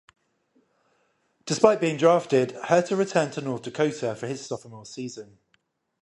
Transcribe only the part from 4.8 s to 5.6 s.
season.